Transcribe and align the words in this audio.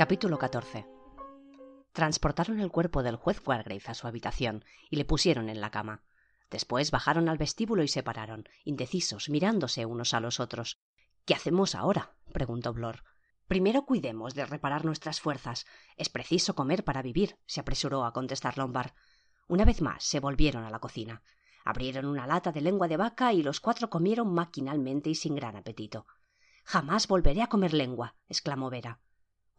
Capítulo 0.00 0.38
14 0.38 0.86
Transportaron 1.92 2.58
el 2.60 2.70
cuerpo 2.70 3.02
del 3.02 3.16
juez 3.16 3.42
Wargrave 3.46 3.82
a 3.84 3.92
su 3.92 4.06
habitación 4.06 4.64
y 4.88 4.96
le 4.96 5.04
pusieron 5.04 5.50
en 5.50 5.60
la 5.60 5.70
cama. 5.70 6.04
Después 6.50 6.90
bajaron 6.90 7.28
al 7.28 7.36
vestíbulo 7.36 7.82
y 7.82 7.88
se 7.88 8.02
pararon, 8.02 8.48
indecisos, 8.64 9.28
mirándose 9.28 9.84
unos 9.84 10.14
a 10.14 10.20
los 10.20 10.40
otros. 10.40 10.80
¿Qué 11.26 11.34
hacemos 11.34 11.74
ahora? 11.74 12.14
preguntó 12.32 12.72
Blor. 12.72 13.04
Primero 13.46 13.84
cuidemos 13.84 14.34
de 14.34 14.46
reparar 14.46 14.86
nuestras 14.86 15.20
fuerzas. 15.20 15.66
Es 15.98 16.08
preciso 16.08 16.54
comer 16.54 16.82
para 16.82 17.02
vivir, 17.02 17.36
se 17.44 17.60
apresuró 17.60 18.06
a 18.06 18.14
contestar 18.14 18.56
Lombard. 18.56 18.92
Una 19.48 19.66
vez 19.66 19.82
más 19.82 20.02
se 20.02 20.18
volvieron 20.18 20.64
a 20.64 20.70
la 20.70 20.78
cocina. 20.78 21.22
Abrieron 21.62 22.06
una 22.06 22.26
lata 22.26 22.52
de 22.52 22.62
lengua 22.62 22.88
de 22.88 22.96
vaca 22.96 23.34
y 23.34 23.42
los 23.42 23.60
cuatro 23.60 23.90
comieron 23.90 24.32
maquinalmente 24.32 25.10
y 25.10 25.14
sin 25.14 25.34
gran 25.34 25.56
apetito. 25.56 26.06
Jamás 26.64 27.06
volveré 27.06 27.42
a 27.42 27.48
comer 27.48 27.74
lengua, 27.74 28.16
exclamó 28.30 28.70
Vera. 28.70 28.98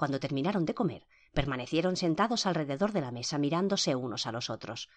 Cuando 0.01 0.19
terminaron 0.19 0.65
de 0.65 0.73
comer, 0.73 1.05
permanecieron 1.31 1.95
sentados 1.95 2.47
alrededor 2.47 2.91
de 2.91 3.01
la 3.01 3.11
mesa 3.11 3.37
mirándose 3.37 3.93
unos 3.93 4.25
a 4.25 4.31
los 4.31 4.49
otros. 4.49 4.89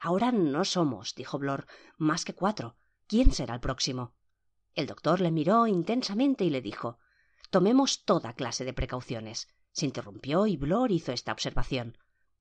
Ahora 0.00 0.32
no 0.32 0.64
somos, 0.64 1.14
dijo 1.14 1.38
Blor, 1.38 1.66
más 1.98 2.24
que 2.24 2.34
cuatro. 2.34 2.74
¿Quién 3.06 3.32
será 3.32 3.52
el 3.52 3.60
próximo? 3.60 4.14
El 4.74 4.86
doctor 4.86 5.20
le 5.20 5.30
miró 5.30 5.66
intensamente 5.66 6.44
y 6.44 6.48
le 6.48 6.62
dijo 6.62 6.96
Tomemos 7.50 8.06
toda 8.06 8.32
clase 8.32 8.64
de 8.64 8.72
precauciones. 8.72 9.48
Se 9.72 9.84
interrumpió 9.84 10.46
y 10.46 10.56
Blor 10.56 10.92
hizo 10.92 11.12
esta 11.12 11.32
observación. 11.32 11.98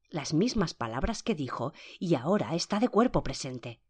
Las 0.09 0.33
mismas 0.33 0.73
palabras 0.73 1.23
que 1.23 1.35
dijo, 1.35 1.73
y 1.99 2.15
ahora 2.15 2.55
está 2.55 2.79
de 2.79 2.87
cuerpo 2.87 3.21
presente. 3.21 3.81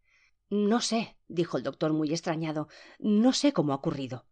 No 0.49 0.81
sé, 0.81 1.19
dijo 1.27 1.57
el 1.57 1.63
doctor 1.63 1.93
muy 1.93 2.09
extrañado. 2.09 2.67
No 2.97 3.31
sé 3.31 3.53
cómo 3.53 3.73
ha 3.73 3.75
ocurrido. 3.75 4.25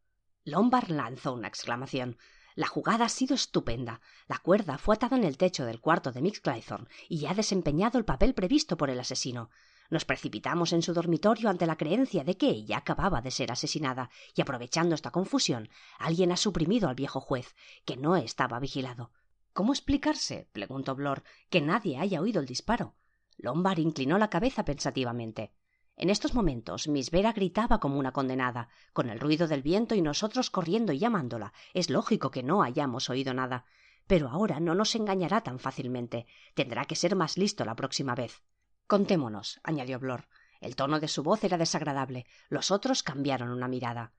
Lombard 0.44 0.90
lanzó 0.90 1.34
una 1.34 1.48
exclamación. 1.48 2.18
La 2.56 2.68
jugada 2.68 3.06
ha 3.06 3.10
sido 3.10 3.36
estupenda. 3.36 4.00
La 4.28 4.38
cuerda 4.38 4.78
fue 4.78 4.96
atada 4.96 5.18
en 5.18 5.26
el 5.26 5.38
techo 5.38 5.66
del 5.66 5.82
cuarto 5.82 6.14
de 6.14 6.22
Miss 6.22 6.40
Claythorne 6.40 6.88
y 7.10 7.26
ha 7.26 7.34
desempeñado 7.34 7.98
el 7.98 8.06
papel 8.06 8.34
previsto 8.34 8.78
por 8.78 8.90
el 8.90 9.00
asesino. 9.00 9.50
Nos 9.90 10.06
precipitamos 10.06 10.72
en 10.72 10.82
su 10.82 10.94
dormitorio 10.94 11.50
ante 11.50 11.68
la 11.68 11.76
creencia 11.76 12.24
de 12.24 12.38
que 12.38 12.50
ella 12.50 12.78
acababa 12.78 13.22
de 13.22 13.30
ser 13.30 13.52
asesinada, 13.52 14.10
y 14.34 14.42
aprovechando 14.42 14.96
esta 14.96 15.12
confusión, 15.12 15.70
alguien 16.00 16.32
ha 16.32 16.38
suprimido 16.38 16.88
al 16.88 16.96
viejo 16.96 17.20
juez, 17.20 17.56
que 17.84 17.98
no 17.98 18.16
estaba 18.16 18.60
vigilado. 18.60 19.12
¿Cómo 19.54 19.74
explicarse? 19.74 20.50
preguntó 20.54 20.96
Blor, 20.96 21.24
que 21.50 21.62
nadie 21.62 21.98
haya 21.98 22.22
oído 22.22 22.40
el 22.40 22.48
disparo. 22.48 22.96
Lombard 23.38 23.80
inclinó 23.80 24.18
la 24.18 24.30
cabeza 24.30 24.66
pensativamente. 24.66 25.54
En 25.98 26.10
estos 26.10 26.34
momentos 26.34 26.90
Miss 26.90 27.10
Vera 27.10 27.32
gritaba 27.32 27.80
como 27.80 27.98
una 27.98 28.12
condenada, 28.12 28.68
con 28.92 29.10
el 29.10 29.20
ruido 29.20 29.48
del 29.48 29.62
viento 29.62 29.96
y 29.96 30.02
nosotros 30.02 30.50
corriendo 30.50 30.92
y 30.92 31.00
llamándola. 31.00 31.54
Es 31.74 31.90
lógico 31.90 32.32
que 32.32 32.44
no 32.44 32.64
hayamos 32.64 33.10
oído 33.10 33.34
nada. 33.34 33.66
Pero 34.06 34.30
ahora 34.30 34.60
no 34.60 34.76
nos 34.76 34.94
engañará 34.96 35.42
tan 35.42 35.58
fácilmente. 35.58 36.28
Tendrá 36.54 36.86
que 36.86 36.96
ser 36.96 37.16
más 37.16 37.38
listo 37.38 37.64
la 37.64 37.76
próxima 37.76 38.14
vez. 38.14 38.44
Contémonos, 38.88 39.60
añadió 39.64 40.00
Blor. 40.00 40.28
El 40.60 40.76
tono 40.76 41.00
de 41.00 41.08
su 41.08 41.24
voz 41.24 41.44
era 41.44 41.58
desagradable. 41.58 42.26
Los 42.50 42.72
otros 42.72 43.02
cambiaron 43.02 43.50
una 43.50 43.68
mirada. 43.68 44.14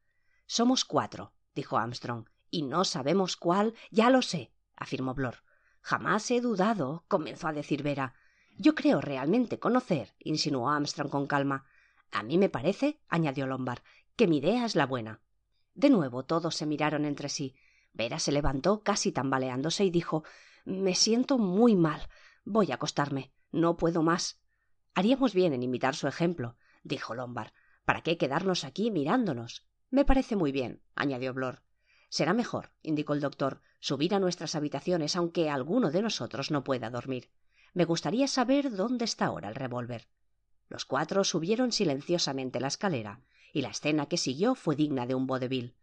Somos 0.46 0.84
cuatro, 0.84 1.32
dijo 1.54 1.76
Armstrong, 1.76 2.26
y 2.50 2.62
no 2.62 2.84
sabemos 2.84 3.36
cuál. 3.36 3.74
Ya 3.90 4.10
lo 4.10 4.22
sé, 4.22 4.52
afirmó 4.76 5.14
Blor. 5.14 5.44
Jamás 5.82 6.30
he 6.30 6.40
dudado, 6.40 7.04
comenzó 7.06 7.48
a 7.48 7.52
decir 7.52 7.82
Vera. 7.82 8.14
Yo 8.58 8.74
creo 8.74 9.00
realmente 9.00 9.58
conocer, 9.58 10.14
insinuó 10.18 10.70
Armstrong 10.70 11.10
con 11.10 11.26
calma. 11.26 11.66
A 12.10 12.22
mí 12.22 12.38
me 12.38 12.48
parece, 12.48 13.00
añadió 13.08 13.46
Lombard, 13.46 13.82
que 14.16 14.26
mi 14.26 14.38
idea 14.38 14.64
es 14.64 14.76
la 14.76 14.86
buena. 14.86 15.20
De 15.74 15.90
nuevo 15.90 16.24
todos 16.24 16.56
se 16.56 16.64
miraron 16.64 17.04
entre 17.04 17.28
sí. 17.28 17.54
Vera 17.92 18.18
se 18.18 18.32
levantó 18.32 18.82
casi 18.82 19.12
tambaleándose 19.12 19.84
y 19.84 19.90
dijo 19.90 20.24
Me 20.64 20.94
siento 20.94 21.36
muy 21.36 21.76
mal. 21.76 22.08
Voy 22.44 22.72
a 22.72 22.76
acostarme. 22.76 23.32
No 23.52 23.76
puedo 23.76 24.02
más. 24.02 24.40
Haríamos 24.94 25.34
bien 25.34 25.52
en 25.52 25.62
imitar 25.62 25.94
su 25.94 26.08
ejemplo, 26.08 26.56
dijo 26.82 27.14
Lombard. 27.14 27.52
¿Para 27.84 28.02
qué 28.02 28.16
quedarnos 28.16 28.64
aquí 28.64 28.90
mirándonos? 28.90 29.66
Me 29.90 30.04
parece 30.06 30.34
muy 30.34 30.50
bien, 30.50 30.82
añadió 30.94 31.34
Blor. 31.34 31.62
Será 32.08 32.32
mejor, 32.32 32.72
indicó 32.82 33.12
el 33.12 33.20
doctor, 33.20 33.60
subir 33.80 34.14
a 34.14 34.18
nuestras 34.18 34.54
habitaciones 34.54 35.14
aunque 35.14 35.50
alguno 35.50 35.90
de 35.90 36.02
nosotros 36.02 36.50
no 36.50 36.64
pueda 36.64 36.88
dormir. 36.88 37.30
Me 37.74 37.84
gustaría 37.84 38.28
saber 38.28 38.74
dónde 38.74 39.04
está 39.04 39.26
ahora 39.26 39.48
el 39.48 39.54
revólver. 39.54 40.08
Los 40.68 40.84
cuatro 40.84 41.24
subieron 41.24 41.72
silenciosamente 41.72 42.60
la 42.60 42.68
escalera, 42.68 43.20
y 43.52 43.62
la 43.62 43.68
escena 43.68 44.06
que 44.06 44.16
siguió 44.16 44.54
fue 44.54 44.76
digna 44.76 45.06
de 45.06 45.14
un 45.14 45.26
vodevil. 45.26 45.76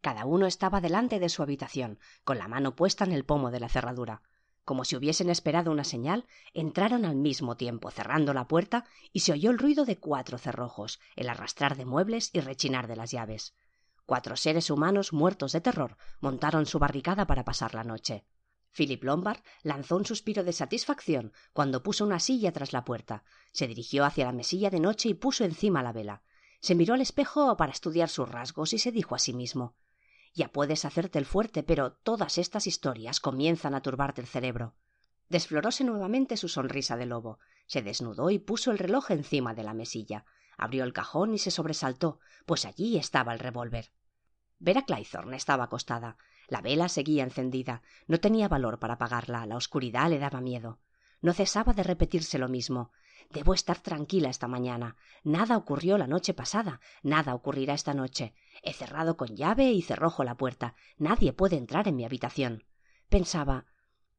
Cada 0.00 0.24
uno 0.24 0.46
estaba 0.46 0.80
delante 0.80 1.18
de 1.18 1.28
su 1.28 1.42
habitación, 1.42 1.98
con 2.24 2.38
la 2.38 2.48
mano 2.48 2.74
puesta 2.74 3.04
en 3.04 3.12
el 3.12 3.24
pomo 3.24 3.50
de 3.50 3.60
la 3.60 3.68
cerradura. 3.68 4.22
Como 4.64 4.84
si 4.84 4.96
hubiesen 4.96 5.30
esperado 5.30 5.70
una 5.70 5.84
señal, 5.84 6.26
entraron 6.54 7.04
al 7.04 7.16
mismo 7.16 7.56
tiempo, 7.56 7.90
cerrando 7.90 8.32
la 8.32 8.46
puerta, 8.46 8.84
y 9.12 9.20
se 9.20 9.32
oyó 9.32 9.50
el 9.50 9.58
ruido 9.58 9.84
de 9.84 9.98
cuatro 9.98 10.38
cerrojos, 10.38 11.00
el 11.16 11.28
arrastrar 11.28 11.76
de 11.76 11.84
muebles 11.84 12.30
y 12.32 12.40
rechinar 12.40 12.86
de 12.86 12.96
las 12.96 13.10
llaves. 13.10 13.54
Cuatro 14.06 14.36
seres 14.36 14.70
humanos 14.70 15.12
muertos 15.12 15.52
de 15.52 15.60
terror 15.60 15.96
montaron 16.20 16.66
su 16.66 16.78
barricada 16.78 17.26
para 17.26 17.44
pasar 17.44 17.74
la 17.74 17.84
noche. 17.84 18.24
Philip 18.72 19.02
Lombard 19.02 19.40
lanzó 19.62 19.96
un 19.96 20.04
suspiro 20.04 20.44
de 20.44 20.52
satisfacción 20.52 21.32
cuando 21.52 21.82
puso 21.82 22.04
una 22.04 22.20
silla 22.20 22.52
tras 22.52 22.72
la 22.72 22.84
puerta. 22.84 23.24
Se 23.52 23.66
dirigió 23.66 24.04
hacia 24.04 24.26
la 24.26 24.32
mesilla 24.32 24.70
de 24.70 24.80
noche 24.80 25.08
y 25.08 25.14
puso 25.14 25.44
encima 25.44 25.82
la 25.82 25.92
vela. 25.92 26.22
Se 26.60 26.74
miró 26.74 26.94
al 26.94 27.00
espejo 27.00 27.56
para 27.56 27.72
estudiar 27.72 28.08
sus 28.08 28.28
rasgos 28.28 28.72
y 28.72 28.78
se 28.78 28.92
dijo 28.92 29.14
a 29.14 29.18
sí 29.18 29.32
mismo 29.32 29.74
Ya 30.34 30.52
puedes 30.52 30.84
hacerte 30.84 31.18
el 31.18 31.24
fuerte, 31.24 31.62
pero 31.62 31.92
todas 31.92 32.38
estas 32.38 32.66
historias 32.66 33.18
comienzan 33.18 33.74
a 33.74 33.82
turbarte 33.82 34.20
el 34.20 34.26
cerebro. 34.26 34.76
Desfloróse 35.28 35.84
nuevamente 35.84 36.36
su 36.36 36.48
sonrisa 36.48 36.96
de 36.96 37.06
lobo. 37.06 37.38
Se 37.66 37.82
desnudó 37.82 38.30
y 38.30 38.38
puso 38.38 38.72
el 38.72 38.78
reloj 38.78 39.10
encima 39.10 39.54
de 39.54 39.62
la 39.62 39.74
mesilla. 39.74 40.24
Abrió 40.58 40.84
el 40.84 40.92
cajón 40.92 41.34
y 41.34 41.38
se 41.38 41.50
sobresaltó, 41.50 42.20
pues 42.46 42.66
allí 42.66 42.98
estaba 42.98 43.32
el 43.32 43.38
revólver. 43.38 43.92
Vera 44.58 44.82
Claythorne 44.82 45.36
estaba 45.36 45.64
acostada. 45.64 46.18
La 46.50 46.60
vela 46.60 46.88
seguía 46.88 47.22
encendida. 47.22 47.80
No 48.08 48.18
tenía 48.18 48.48
valor 48.48 48.80
para 48.80 48.94
apagarla. 48.94 49.46
La 49.46 49.56
oscuridad 49.56 50.10
le 50.10 50.18
daba 50.18 50.40
miedo. 50.40 50.80
No 51.22 51.32
cesaba 51.32 51.72
de 51.72 51.84
repetirse 51.84 52.38
lo 52.38 52.48
mismo. 52.48 52.90
Debo 53.30 53.54
estar 53.54 53.78
tranquila 53.78 54.30
esta 54.30 54.48
mañana. 54.48 54.96
Nada 55.22 55.56
ocurrió 55.56 55.96
la 55.96 56.08
noche 56.08 56.34
pasada. 56.34 56.80
Nada 57.04 57.36
ocurrirá 57.36 57.74
esta 57.74 57.94
noche. 57.94 58.34
He 58.64 58.72
cerrado 58.72 59.16
con 59.16 59.36
llave 59.36 59.70
y 59.70 59.80
cerrojo 59.80 60.24
la 60.24 60.36
puerta. 60.36 60.74
Nadie 60.98 61.32
puede 61.32 61.56
entrar 61.56 61.86
en 61.86 61.94
mi 61.94 62.04
habitación. 62.04 62.64
Pensaba. 63.08 63.66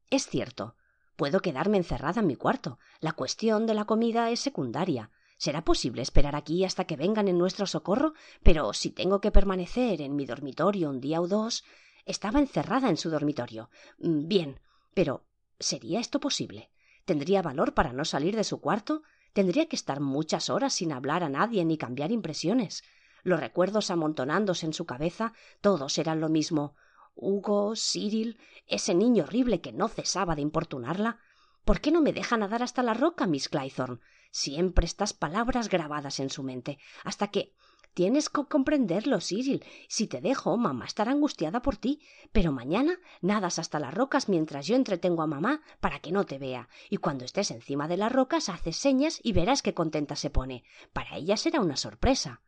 Es 0.08 0.26
cierto. 0.26 0.74
Puedo 1.16 1.40
quedarme 1.40 1.76
encerrada 1.76 2.22
en 2.22 2.28
mi 2.28 2.36
cuarto. 2.36 2.78
La 3.00 3.12
cuestión 3.12 3.66
de 3.66 3.74
la 3.74 3.84
comida 3.84 4.30
es 4.30 4.40
secundaria. 4.40 5.10
¿Será 5.36 5.64
posible 5.64 6.00
esperar 6.00 6.34
aquí 6.34 6.64
hasta 6.64 6.84
que 6.84 6.96
vengan 6.96 7.28
en 7.28 7.36
nuestro 7.36 7.66
socorro? 7.66 8.14
Pero 8.42 8.72
si 8.72 8.90
tengo 8.90 9.20
que 9.20 9.32
permanecer 9.32 10.00
en 10.00 10.16
mi 10.16 10.24
dormitorio 10.24 10.88
un 10.88 11.00
día 11.00 11.20
o 11.20 11.28
dos, 11.28 11.64
estaba 12.04 12.40
encerrada 12.40 12.88
en 12.88 12.96
su 12.96 13.10
dormitorio. 13.10 13.70
Mm, 13.98 14.28
bien. 14.28 14.60
Pero 14.94 15.24
¿sería 15.58 16.00
esto 16.00 16.20
posible? 16.20 16.70
¿Tendría 17.04 17.42
valor 17.42 17.74
para 17.74 17.92
no 17.92 18.04
salir 18.04 18.36
de 18.36 18.44
su 18.44 18.60
cuarto? 18.60 19.02
¿Tendría 19.32 19.66
que 19.66 19.76
estar 19.76 20.00
muchas 20.00 20.50
horas 20.50 20.74
sin 20.74 20.92
hablar 20.92 21.24
a 21.24 21.28
nadie 21.28 21.64
ni 21.64 21.78
cambiar 21.78 22.12
impresiones? 22.12 22.84
Los 23.22 23.40
recuerdos 23.40 23.90
amontonándose 23.90 24.66
en 24.66 24.72
su 24.72 24.84
cabeza, 24.84 25.32
todos 25.60 25.96
eran 25.98 26.20
lo 26.20 26.28
mismo. 26.28 26.74
Hugo, 27.14 27.74
Cyril, 27.76 28.38
ese 28.66 28.94
niño 28.94 29.24
horrible 29.24 29.60
que 29.60 29.72
no 29.72 29.88
cesaba 29.88 30.34
de 30.34 30.42
importunarla. 30.42 31.20
¿Por 31.64 31.80
qué 31.80 31.92
no 31.92 32.00
me 32.00 32.12
deja 32.12 32.36
nadar 32.36 32.62
hasta 32.62 32.82
la 32.82 32.94
roca, 32.94 33.26
Miss 33.26 33.48
Claythorne? 33.48 34.00
Siempre 34.30 34.86
estas 34.86 35.12
palabras 35.12 35.68
grabadas 35.68 36.18
en 36.18 36.30
su 36.30 36.42
mente, 36.42 36.78
hasta 37.04 37.28
que 37.28 37.52
Tienes 37.94 38.30
que 38.30 38.44
comprenderlo, 38.44 39.20
Cyril. 39.20 39.62
Si 39.86 40.06
te 40.06 40.22
dejo, 40.22 40.56
mamá 40.56 40.86
estará 40.86 41.12
angustiada 41.12 41.60
por 41.60 41.76
ti. 41.76 42.00
Pero 42.32 42.50
mañana 42.50 42.98
nadas 43.20 43.58
hasta 43.58 43.78
las 43.78 43.92
rocas 43.92 44.30
mientras 44.30 44.66
yo 44.66 44.76
entretengo 44.76 45.22
a 45.22 45.26
mamá 45.26 45.60
para 45.80 45.98
que 46.00 46.10
no 46.10 46.24
te 46.24 46.38
vea. 46.38 46.70
Y 46.88 46.96
cuando 46.96 47.26
estés 47.26 47.50
encima 47.50 47.88
de 47.88 47.98
las 47.98 48.10
rocas 48.10 48.48
haces 48.48 48.76
señas 48.76 49.20
y 49.22 49.32
verás 49.32 49.60
qué 49.60 49.74
contenta 49.74 50.16
se 50.16 50.30
pone. 50.30 50.64
Para 50.94 51.16
ella 51.16 51.36
será 51.36 51.60
una 51.60 51.76
sorpresa. 51.76 52.40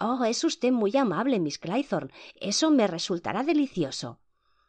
Oh, 0.00 0.24
es 0.24 0.42
usted 0.42 0.72
muy 0.72 0.96
amable, 0.96 1.38
Miss 1.38 1.58
Claythorne. 1.58 2.12
Eso 2.40 2.72
me 2.72 2.88
resultará 2.88 3.44
delicioso. 3.44 4.18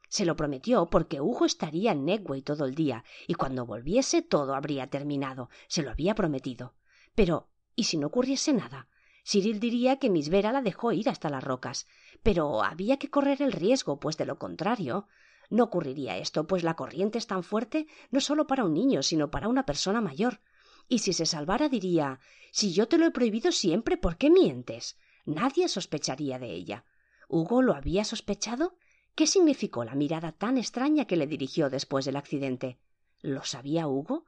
Se 0.09 0.25
lo 0.25 0.35
prometió 0.35 0.91
porque 0.91 1.21
Hugo 1.21 1.45
estaría 1.45 1.91
en 1.91 2.05
Negway 2.05 2.43
todo 2.43 2.65
el 2.65 2.75
día, 2.75 3.03
y 3.25 3.33
cuando 3.33 3.65
volviese 3.65 4.21
todo 4.21 4.53
habría 4.53 4.85
terminado. 4.91 5.49
Se 5.67 5.81
lo 5.81 5.89
había 5.89 6.13
prometido. 6.13 6.75
Pero, 7.15 7.49
¿y 7.75 7.85
si 7.85 7.97
no 7.97 8.07
ocurriese 8.07 8.53
nada? 8.53 8.87
Cyril 9.25 9.59
diría 9.59 9.97
que 9.97 10.09
Miss 10.09 10.29
Vera 10.29 10.51
la 10.51 10.61
dejó 10.61 10.91
ir 10.91 11.09
hasta 11.09 11.29
las 11.29 11.43
rocas, 11.43 11.87
pero 12.21 12.63
había 12.63 12.97
que 12.97 13.09
correr 13.09 13.41
el 13.41 13.51
riesgo, 13.51 13.99
pues 13.99 14.17
de 14.17 14.25
lo 14.25 14.37
contrario 14.37 15.07
no 15.49 15.65
ocurriría 15.65 16.17
esto, 16.17 16.47
pues 16.47 16.63
la 16.63 16.75
corriente 16.75 17.17
es 17.17 17.27
tan 17.27 17.43
fuerte 17.43 17.87
no 18.11 18.21
solo 18.21 18.47
para 18.47 18.65
un 18.65 18.73
niño, 18.73 19.03
sino 19.03 19.29
para 19.29 19.47
una 19.47 19.65
persona 19.65 20.01
mayor. 20.01 20.41
Y 20.87 20.99
si 20.99 21.13
se 21.13 21.25
salvara 21.25 21.69
diría 21.69 22.19
si 22.51 22.73
yo 22.73 22.87
te 22.87 22.97
lo 22.97 23.05
he 23.05 23.11
prohibido 23.11 23.51
siempre, 23.51 23.97
¿por 23.97 24.17
qué 24.17 24.29
mientes? 24.29 24.97
Nadie 25.25 25.67
sospecharía 25.67 26.39
de 26.39 26.51
ella. 26.51 26.85
¿Hugo 27.27 27.61
lo 27.61 27.75
había 27.75 28.03
sospechado? 28.03 28.77
¿Qué 29.15 29.27
significó 29.27 29.83
la 29.83 29.95
mirada 29.95 30.31
tan 30.31 30.57
extraña 30.57 31.05
que 31.05 31.17
le 31.17 31.27
dirigió 31.27 31.69
después 31.69 32.05
del 32.05 32.15
accidente? 32.15 32.79
¿Lo 33.21 33.43
sabía 33.43 33.87
Hugo? 33.87 34.25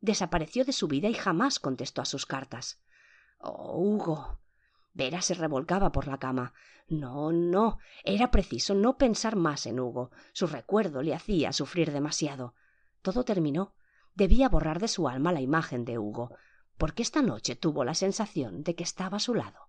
Desapareció 0.00 0.64
de 0.64 0.72
su 0.72 0.88
vida 0.88 1.08
y 1.08 1.14
jamás 1.14 1.58
contestó 1.58 2.02
a 2.02 2.06
sus 2.06 2.24
cartas. 2.24 2.80
Oh, 3.38 3.76
Hugo. 3.76 4.38
Vera 4.94 5.22
se 5.22 5.34
revolcaba 5.34 5.92
por 5.92 6.06
la 6.08 6.18
cama. 6.18 6.54
No, 6.88 7.32
no. 7.32 7.78
Era 8.04 8.30
preciso 8.30 8.74
no 8.74 8.96
pensar 8.96 9.36
más 9.36 9.66
en 9.66 9.78
Hugo. 9.78 10.10
Su 10.32 10.46
recuerdo 10.46 11.02
le 11.02 11.14
hacía 11.14 11.52
sufrir 11.52 11.92
demasiado. 11.92 12.54
Todo 13.02 13.24
terminó. 13.24 13.74
Debía 14.14 14.48
borrar 14.48 14.80
de 14.80 14.88
su 14.88 15.08
alma 15.08 15.32
la 15.32 15.40
imagen 15.40 15.84
de 15.84 15.98
Hugo, 15.98 16.34
porque 16.76 17.02
esta 17.02 17.22
noche 17.22 17.54
tuvo 17.54 17.84
la 17.84 17.94
sensación 17.94 18.64
de 18.64 18.74
que 18.74 18.82
estaba 18.82 19.18
a 19.18 19.20
su 19.20 19.34
lado. 19.34 19.68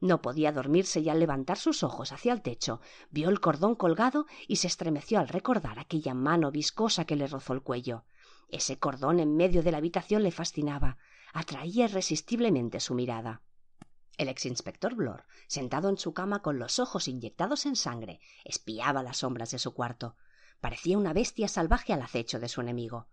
No 0.00 0.22
podía 0.22 0.50
dormirse 0.50 1.00
y 1.00 1.08
al 1.10 1.20
levantar 1.20 1.58
sus 1.58 1.82
ojos 1.82 2.10
hacia 2.10 2.32
el 2.32 2.42
techo 2.42 2.80
vio 3.10 3.28
el 3.28 3.40
cordón 3.40 3.76
colgado 3.76 4.26
y 4.48 4.56
se 4.56 4.66
estremeció 4.66 5.20
al 5.20 5.28
recordar 5.28 5.78
aquella 5.78 6.14
mano 6.14 6.50
viscosa 6.50 7.04
que 7.04 7.16
le 7.16 7.26
rozó 7.26 7.52
el 7.52 7.62
cuello. 7.62 8.04
Ese 8.48 8.78
cordón 8.78 9.20
en 9.20 9.36
medio 9.36 9.62
de 9.62 9.70
la 9.70 9.78
habitación 9.78 10.22
le 10.22 10.30
fascinaba, 10.30 10.98
atraía 11.32 11.84
irresistiblemente 11.86 12.80
su 12.80 12.94
mirada. 12.94 13.42
El 14.18 14.28
ex 14.28 14.46
inspector 14.46 14.94
Blor, 14.94 15.24
sentado 15.46 15.88
en 15.88 15.96
su 15.96 16.12
cama 16.12 16.42
con 16.42 16.58
los 16.58 16.78
ojos 16.78 17.08
inyectados 17.08 17.66
en 17.66 17.76
sangre, 17.76 18.20
espiaba 18.44 19.02
las 19.02 19.18
sombras 19.18 19.50
de 19.50 19.58
su 19.58 19.72
cuarto. 19.72 20.16
Parecía 20.60 20.98
una 20.98 21.12
bestia 21.12 21.48
salvaje 21.48 21.92
al 21.92 22.02
acecho 22.02 22.38
de 22.38 22.48
su 22.48 22.60
enemigo. 22.60 23.08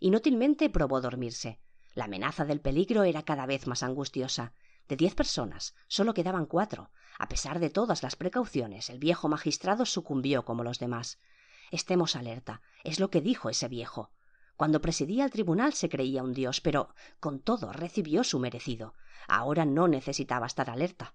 Inútilmente 0.00 0.70
probó 0.70 1.00
dormirse. 1.00 1.60
La 1.94 2.04
amenaza 2.04 2.44
del 2.44 2.60
peligro 2.60 3.04
era 3.04 3.24
cada 3.24 3.46
vez 3.46 3.66
más 3.66 3.82
angustiosa. 3.82 4.52
De 4.88 4.96
diez 4.96 5.14
personas, 5.14 5.74
solo 5.88 6.14
quedaban 6.14 6.46
cuatro. 6.46 6.90
A 7.18 7.28
pesar 7.28 7.58
de 7.58 7.70
todas 7.70 8.02
las 8.02 8.16
precauciones, 8.16 8.90
el 8.90 8.98
viejo 8.98 9.28
magistrado 9.28 9.86
sucumbió 9.86 10.44
como 10.44 10.64
los 10.64 10.78
demás. 10.78 11.18
Estemos 11.70 12.16
alerta, 12.16 12.62
es 12.84 13.00
lo 13.00 13.10
que 13.10 13.20
dijo 13.20 13.48
ese 13.48 13.68
viejo. 13.68 14.10
Cuando 14.56 14.80
presidía 14.80 15.24
el 15.24 15.30
tribunal 15.30 15.72
se 15.72 15.88
creía 15.88 16.22
un 16.22 16.32
dios, 16.32 16.60
pero 16.60 16.94
con 17.20 17.40
todo 17.40 17.72
recibió 17.72 18.24
su 18.24 18.38
merecido. 18.38 18.94
Ahora 19.26 19.64
no 19.64 19.88
necesitaba 19.88 20.46
estar 20.46 20.70
alerta. 20.70 21.14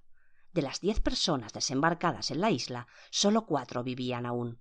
De 0.53 0.61
las 0.61 0.81
diez 0.81 0.99
personas 0.99 1.53
desembarcadas 1.53 2.31
en 2.31 2.41
la 2.41 2.51
isla, 2.51 2.87
solo 3.11 3.45
cuatro 3.45 3.83
vivían 3.83 4.25
aún. 4.25 4.59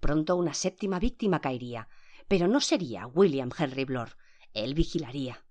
Pronto 0.00 0.36
una 0.36 0.54
séptima 0.54 0.98
víctima 0.98 1.40
caería, 1.40 1.88
pero 2.26 2.48
no 2.48 2.60
sería 2.60 3.06
William 3.06 3.50
Henry 3.56 3.84
Blor. 3.84 4.16
Él 4.54 4.74
vigilaría. 4.74 5.44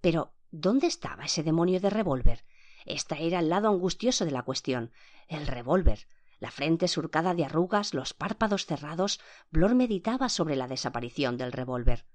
Pero 0.00 0.34
¿Dónde 0.50 0.86
estaba 0.86 1.26
ese 1.26 1.42
demonio 1.42 1.78
de 1.78 1.90
revólver? 1.90 2.46
Este 2.86 3.26
era 3.26 3.40
el 3.40 3.50
lado 3.50 3.68
angustioso 3.68 4.24
de 4.24 4.30
la 4.30 4.44
cuestión. 4.44 4.92
El 5.28 5.46
revólver. 5.46 6.08
La 6.38 6.50
frente 6.50 6.88
surcada 6.88 7.34
de 7.34 7.44
arrugas, 7.44 7.92
los 7.92 8.14
párpados 8.14 8.64
cerrados, 8.64 9.20
Blor 9.50 9.74
meditaba 9.74 10.30
sobre 10.30 10.56
la 10.56 10.66
desaparición 10.66 11.36
del 11.36 11.52
revólver. 11.52 12.06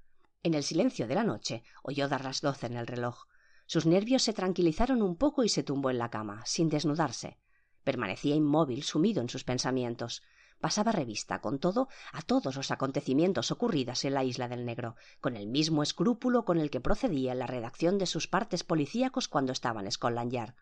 En 0.44 0.54
el 0.54 0.64
silencio 0.64 1.08
de 1.08 1.16
la 1.16 1.24
noche 1.24 1.64
oyó 1.82 2.08
dar 2.08 2.24
las 2.24 2.42
doce 2.42 2.68
en 2.68 2.78
el 2.78 2.88
reloj. 2.88 3.26
Sus 3.66 3.86
nervios 3.86 4.24
se 4.24 4.34
tranquilizaron 4.34 5.02
un 5.02 5.16
poco 5.16 5.44
y 5.44 5.50
se 5.50 5.64
tumbó 5.64 5.90
en 5.90 5.98
la 5.98 6.10
cama, 6.10 6.44
sin 6.46 6.70
desnudarse. 6.70 7.40
Permanecía 7.84 8.36
inmóvil, 8.36 8.84
sumido 8.84 9.22
en 9.22 9.30
sus 9.30 9.44
pensamientos 9.44 10.22
pasaba 10.64 10.94
revista, 10.94 11.42
con 11.42 11.60
todo, 11.60 11.90
a 12.14 12.22
todos 12.22 12.56
los 12.56 12.72
acontecimientos 12.72 13.52
ocurridos 13.52 14.06
en 14.06 14.14
la 14.14 14.24
isla 14.24 14.48
del 14.48 14.66
Negro, 14.66 14.96
con 15.20 15.36
el 15.36 15.46
mismo 15.46 15.84
escrúpulo 15.84 16.46
con 16.46 16.58
el 16.58 16.70
que 16.70 16.80
procedía 16.80 17.34
en 17.34 17.40
la 17.40 17.48
redacción 17.48 17.98
de 17.98 18.06
sus 18.06 18.30
partes 18.30 18.64
policíacos 18.64 19.28
cuando 19.28 19.52
estaban 19.52 19.84
en 19.84 19.92
Scotland 19.92 20.32
Yard. 20.32 20.56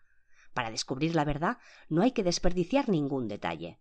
Para 0.54 0.72
descubrir 0.72 1.14
la 1.14 1.24
verdad 1.24 1.58
no 1.88 2.02
hay 2.02 2.10
que 2.10 2.24
desperdiciar 2.24 2.88
ningún 2.88 3.28
detalle. 3.28 3.78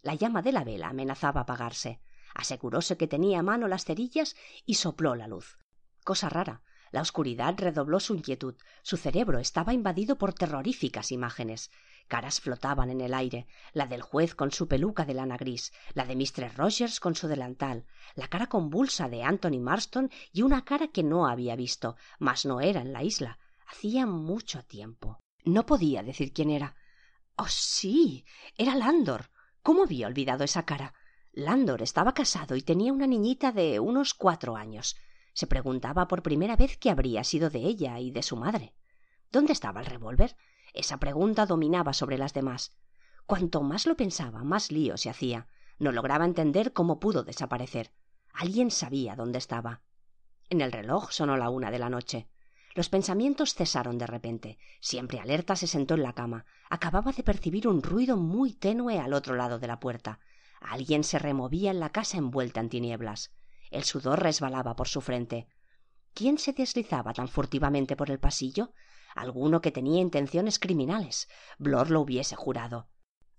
La 0.00 0.14
llama 0.14 0.42
de 0.42 0.52
la 0.52 0.62
vela 0.62 0.90
amenazaba 0.90 1.40
apagarse. 1.40 2.00
Aseguróse 2.34 2.96
que 2.96 3.08
tenía 3.08 3.40
a 3.40 3.42
mano 3.42 3.68
las 3.68 3.84
cerillas 3.84 4.36
y 4.66 4.74
sopló 4.74 5.14
la 5.14 5.28
luz. 5.28 5.58
Cosa 6.04 6.28
rara. 6.28 6.62
La 6.90 7.02
oscuridad 7.02 7.54
redobló 7.58 8.00
su 8.00 8.14
inquietud. 8.14 8.54
Su 8.82 8.96
cerebro 8.96 9.38
estaba 9.38 9.74
invadido 9.74 10.16
por 10.16 10.32
terroríficas 10.32 11.12
imágenes 11.12 11.70
caras 12.08 12.40
flotaban 12.40 12.90
en 12.90 13.00
el 13.00 13.14
aire 13.14 13.46
la 13.72 13.86
del 13.86 14.02
juez 14.02 14.34
con 14.34 14.50
su 14.50 14.66
peluca 14.66 15.04
de 15.04 15.14
lana 15.14 15.36
gris 15.36 15.72
la 15.94 16.06
de 16.06 16.16
Mr. 16.16 16.56
Rogers 16.56 16.98
con 16.98 17.14
su 17.14 17.28
delantal 17.28 17.86
la 18.14 18.28
cara 18.28 18.48
convulsa 18.48 19.08
de 19.08 19.22
Anthony 19.22 19.60
Marston 19.60 20.10
y 20.32 20.42
una 20.42 20.64
cara 20.64 20.88
que 20.88 21.02
no 21.02 21.28
había 21.28 21.54
visto 21.54 21.96
mas 22.18 22.46
no 22.46 22.60
era 22.60 22.80
en 22.80 22.92
la 22.92 23.04
isla 23.04 23.38
hacía 23.66 24.06
mucho 24.06 24.64
tiempo 24.64 25.20
no 25.44 25.66
podía 25.66 26.02
decir 26.02 26.32
quién 26.32 26.50
era 26.50 26.74
oh 27.36 27.48
sí 27.48 28.24
era 28.56 28.74
landor 28.74 29.30
cómo 29.62 29.84
había 29.84 30.06
olvidado 30.06 30.44
esa 30.44 30.64
cara 30.64 30.94
landor 31.38 31.82
estaba 31.82 32.14
casado 32.14 32.56
y 32.56 32.62
tenía 32.62 32.92
una 32.92 33.06
niñita 33.06 33.52
de 33.52 33.80
unos 33.80 34.14
cuatro 34.14 34.56
años 34.56 34.96
se 35.32 35.46
preguntaba 35.46 36.08
por 36.08 36.22
primera 36.22 36.56
vez 36.56 36.76
qué 36.76 36.90
habría 36.90 37.24
sido 37.24 37.50
de 37.50 37.60
ella 37.60 37.98
y 38.00 38.10
de 38.10 38.22
su 38.22 38.36
madre 38.36 38.74
dónde 39.30 39.52
estaba 39.52 39.80
el 39.80 39.86
revólver 39.86 40.36
esa 40.74 40.98
pregunta 40.98 41.46
dominaba 41.46 41.92
sobre 41.92 42.18
las 42.18 42.34
demás. 42.34 42.72
Cuanto 43.26 43.62
más 43.62 43.86
lo 43.86 43.96
pensaba, 43.96 44.44
más 44.44 44.70
lío 44.70 44.96
se 44.96 45.10
hacía. 45.10 45.48
No 45.78 45.92
lograba 45.92 46.24
entender 46.24 46.72
cómo 46.72 47.00
pudo 47.00 47.24
desaparecer. 47.24 47.92
Alguien 48.32 48.70
sabía 48.70 49.16
dónde 49.16 49.38
estaba. 49.38 49.82
En 50.50 50.60
el 50.60 50.72
reloj 50.72 51.10
sonó 51.10 51.36
la 51.36 51.50
una 51.50 51.70
de 51.70 51.78
la 51.78 51.90
noche. 51.90 52.28
Los 52.74 52.88
pensamientos 52.88 53.54
cesaron 53.54 53.98
de 53.98 54.06
repente. 54.06 54.58
Siempre 54.80 55.20
alerta 55.20 55.56
se 55.56 55.66
sentó 55.66 55.94
en 55.94 56.02
la 56.02 56.14
cama. 56.14 56.46
Acababa 56.70 57.12
de 57.12 57.22
percibir 57.22 57.66
un 57.68 57.82
ruido 57.82 58.16
muy 58.16 58.54
tenue 58.54 58.98
al 58.98 59.12
otro 59.12 59.34
lado 59.34 59.58
de 59.58 59.66
la 59.66 59.80
puerta. 59.80 60.20
Alguien 60.60 61.04
se 61.04 61.18
removía 61.18 61.70
en 61.70 61.80
la 61.80 61.90
casa 61.90 62.18
envuelta 62.18 62.60
en 62.60 62.68
tinieblas. 62.68 63.32
El 63.70 63.84
sudor 63.84 64.22
resbalaba 64.22 64.76
por 64.76 64.88
su 64.88 65.00
frente. 65.00 65.48
¿Quién 66.14 66.38
se 66.38 66.52
deslizaba 66.52 67.12
tan 67.12 67.28
furtivamente 67.28 67.96
por 67.96 68.10
el 68.10 68.18
pasillo? 68.18 68.72
alguno 69.18 69.60
que 69.60 69.72
tenía 69.72 70.00
intenciones 70.00 70.58
criminales. 70.58 71.28
Blor 71.58 71.90
lo 71.90 72.00
hubiese 72.00 72.36
jurado. 72.36 72.88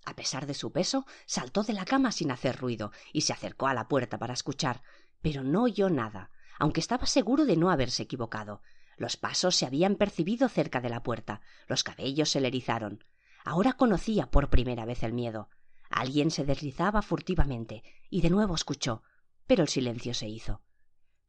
A 0.06 0.16
pesar 0.16 0.46
de 0.46 0.54
su 0.54 0.72
peso, 0.72 1.06
saltó 1.26 1.64
de 1.64 1.74
la 1.74 1.86
cama 1.86 2.12
sin 2.12 2.32
hacer 2.32 2.58
ruido 2.58 2.92
y 3.14 3.22
se 3.22 3.34
acercó 3.34 3.68
a 3.68 3.74
la 3.74 3.88
puerta 3.88 4.18
para 4.18 4.34
escuchar, 4.34 4.82
pero 5.22 5.44
no 5.44 5.64
oyó 5.64 5.90
nada, 5.90 6.32
aunque 6.58 6.80
estaba 6.80 7.06
seguro 7.06 7.46
de 7.46 7.58
no 7.58 7.70
haberse 7.70 8.04
equivocado. 8.04 8.62
Los 8.98 9.18
pasos 9.18 9.56
se 9.56 9.66
habían 9.66 9.96
percibido 9.96 10.50
cerca 10.50 10.82
de 10.82 10.90
la 10.90 11.04
puerta, 11.04 11.42
los 11.68 11.84
cabellos 11.84 12.30
se 12.30 12.42
le 12.42 12.48
erizaron. 12.48 13.04
Ahora 13.46 13.74
conocía 13.74 14.30
por 14.30 14.50
primera 14.50 14.86
vez 14.86 15.04
el 15.04 15.14
miedo. 15.14 15.50
Alguien 15.90 16.32
se 16.32 16.46
deslizaba 16.46 17.02
furtivamente, 17.02 17.84
y 18.10 18.22
de 18.22 18.30
nuevo 18.30 18.56
escuchó, 18.56 19.04
pero 19.48 19.64
el 19.64 19.70
silencio 19.70 20.14
se 20.14 20.28
hizo. 20.28 20.62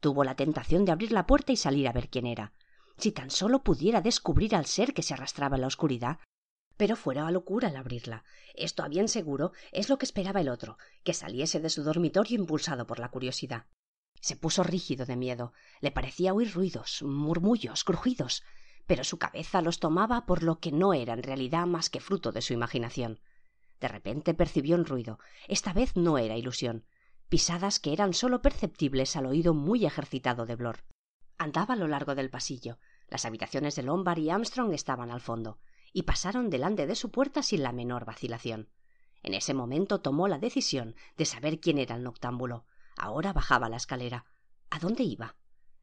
Tuvo 0.01 0.25
la 0.25 0.37
tentación 0.37 0.85
de 0.85 0.93
abrir 0.93 1.13
la 1.13 1.27
puerta 1.27 1.53
y 1.53 1.57
salir 1.57 1.89
a 1.89 1.93
ver 1.93 2.09
quién 2.09 2.27
era. 2.27 2.53
Si 2.97 3.13
tan 3.13 3.31
solo 3.31 3.63
pudiera 3.63 4.01
descubrir 4.01 4.55
al 4.55 4.67
ser 4.67 4.95
que 4.95 5.03
se 5.03 5.15
arrastraba 5.15 5.57
en 5.57 5.63
la 5.63 5.67
oscuridad. 5.67 6.19
Pero 6.77 6.97
fuera 6.97 7.31
locura 7.31 7.69
al 7.69 7.77
abrirla. 7.77 8.25
Esto 8.55 8.83
a 8.83 8.89
bien 8.89 9.09
seguro 9.09 9.53
es 9.73 9.89
lo 9.89 9.99
que 9.99 10.07
esperaba 10.07 10.41
el 10.41 10.49
otro, 10.49 10.79
que 11.05 11.15
saliese 11.15 11.61
de 11.61 11.71
su 11.71 11.83
dormitorio 11.83 12.39
impulsado 12.39 12.87
por 12.87 12.99
la 12.99 13.11
curiosidad. 13.11 13.67
Se 14.21 14.37
puso 14.37 14.63
rígido 14.63 15.07
de 15.07 15.17
miedo. 15.17 15.53
Le 15.81 15.91
parecía 15.91 16.35
oír 16.35 16.53
ruidos, 16.53 17.03
murmullos, 17.03 17.85
crujidos, 17.85 18.43
pero 18.87 19.05
su 19.05 19.19
cabeza 19.19 19.63
los 19.63 19.79
tomaba 19.79 20.27
por 20.27 20.43
lo 20.43 20.59
que 20.59 20.73
no 20.73 20.95
era 20.95 21.15
en 21.15 21.23
realidad 21.23 21.67
más 21.67 21.91
que 21.91 22.01
fruto 22.01 22.33
de 22.33 22.43
su 22.43 22.53
imaginación. 22.53 23.21
De 23.81 23.89
repente 23.89 24.35
percibió 24.35 24.77
un 24.77 24.85
ruido. 24.85 25.19
Esta 25.49 25.73
vez 25.73 25.97
no 25.97 26.19
era 26.19 26.37
ilusión. 26.37 26.85
Pisadas 27.29 27.81
que 27.81 27.93
eran 27.93 28.13
sólo 28.13 28.43
perceptibles 28.43 29.17
al 29.17 29.27
oído 29.27 29.55
muy 29.55 29.87
ejercitado 29.87 30.47
de 30.47 30.57
Blor. 30.57 30.85
Andaba 31.39 31.75
a 31.75 31.77
lo 31.77 31.89
largo 31.89 32.15
del 32.15 32.29
pasillo. 32.29 32.79
Las 33.09 33.25
habitaciones 33.25 33.75
de 33.77 33.83
Lombard 33.83 34.19
y 34.19 34.31
Armstrong 34.31 34.73
estaban 34.75 35.11
al 35.11 35.21
fondo, 35.21 35.59
y 35.93 36.03
pasaron 36.03 36.51
delante 36.51 36.87
de 36.87 36.95
su 36.95 37.11
puerta 37.11 37.43
sin 37.43 37.63
la 37.63 37.73
menor 37.73 38.05
vacilación. 38.05 38.69
En 39.23 39.35
ese 39.35 39.55
momento 39.55 40.01
tomó 40.01 40.29
la 40.29 40.39
decisión 40.39 40.95
de 41.17 41.25
saber 41.25 41.61
quién 41.61 41.79
era 41.79 41.97
el 41.97 42.03
noctámbulo. 42.03 42.67
Ahora 42.97 43.33
bajaba 43.33 43.69
la 43.69 43.77
escalera. 43.77 44.27
¿A 44.71 44.79
dónde 44.79 45.03
iba? 45.03 45.37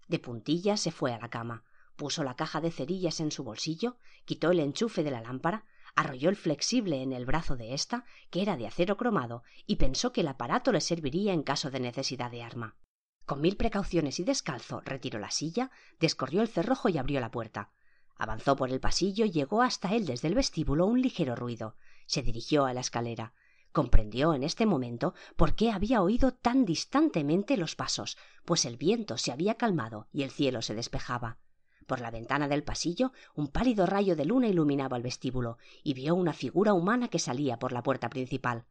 De 0.08 0.20
puntillas 0.20 0.80
se 0.80 0.92
fue 0.92 1.13
a 1.13 1.20
la 1.20 1.30
cama, 1.30 1.63
puso 1.96 2.24
la 2.24 2.36
caja 2.36 2.62
de 2.62 2.72
cerillas 2.72 3.20
en 3.20 3.32
su 3.32 3.44
bolsillo, 3.44 3.98
quitó 4.25 4.51
el 4.51 4.60
enchufe 4.60 5.04
de 5.04 5.12
la 5.12 5.22
lámpara, 5.22 5.66
arrolló 5.98 6.30
el 6.30 6.36
flexible 6.36 7.01
en 7.01 7.12
el 7.12 7.25
brazo 7.25 7.58
de 7.58 7.74
ésta, 7.74 8.06
que 8.30 8.44
era 8.44 8.56
de 8.56 8.68
acero 8.68 8.98
cromado, 8.98 9.44
y 9.66 9.77
pensó 9.77 10.13
que 10.13 10.22
el 10.22 10.27
aparato 10.27 10.72
le 10.72 10.80
serviría 10.80 11.34
en 11.34 11.42
caso 11.42 11.72
de 11.72 11.80
necesidad 11.80 12.30
de 12.30 12.44
arma. 12.44 12.77
Con 13.25 13.42
mil 13.42 13.58
precauciones 13.58 14.20
y 14.20 14.24
descalzo 14.24 14.82
retiró 14.86 15.18
la 15.18 15.32
silla, 15.32 15.72
descorrió 16.00 16.44
el 16.44 16.50
cerrojo 16.50 16.88
y 16.88 17.00
abrió 17.00 17.20
la 17.20 17.32
puerta. 17.32 17.72
Avanzó 18.16 18.56
por 18.56 18.70
el 18.70 18.80
pasillo 18.80 19.25
y 19.25 19.32
llegó 19.32 19.63
hasta 19.63 19.94
él 19.96 20.06
desde 20.06 20.27
el 20.27 20.36
vestíbulo 20.36 20.86
un 20.86 21.01
ligero 21.01 21.36
ruido. 21.36 21.75
Se 22.06 22.22
dirigió 22.22 22.66
a 22.66 22.74
la 22.74 22.82
escalera. 22.82 23.34
Comprendió 23.72 24.36
en 24.36 24.44
este 24.44 24.68
momento 24.68 25.16
por 25.36 25.56
qué 25.56 25.72
había 25.72 26.04
oído 26.04 26.32
tan 26.32 26.63
distantemente 26.63 27.58
los 27.58 27.75
pasos, 27.75 28.18
pues 28.46 28.66
el 28.66 28.77
viento 28.77 29.18
se 29.18 29.32
había 29.32 29.56
calmado 29.56 30.08
y 30.13 30.22
el 30.22 30.30
cielo 30.30 30.62
se 30.62 30.75
despejaba. 30.75 31.39
Por 31.88 32.00
la 32.00 32.12
ventana 32.12 32.48
del 32.48 32.63
pasillo 32.63 33.12
un 33.34 33.48
pálido 33.48 33.88
rayo 33.88 34.15
de 34.15 34.25
luna 34.25 34.48
iluminaba 34.48 34.98
el 34.98 35.03
vestíbulo 35.03 35.58
y 35.84 35.96
vio 35.96 36.13
una 36.13 36.34
figura 36.34 36.74
humana 36.74 37.08
que 37.08 37.17
salía 37.17 37.58
por 37.58 37.72
la 37.72 37.82
puerta 37.82 38.10
principal 38.10 38.65